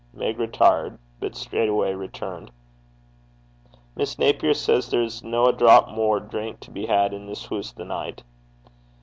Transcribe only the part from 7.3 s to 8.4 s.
hoose the nicht.'